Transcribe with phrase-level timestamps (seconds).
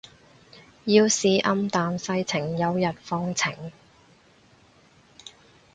[0.85, 3.71] 要是暗淡世情有日放晴